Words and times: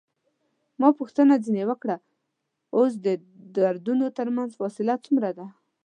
ما 0.79 0.89
پوښتنه 0.99 1.33
ځنې 1.45 1.63
وکړل: 1.69 2.01
اوس 2.75 2.91
د 3.05 3.07
دردونو 3.55 4.05
ترمنځ 4.17 4.51
فاصله 4.59 4.93
څومره 5.05 5.29
ده؟ 5.37 5.45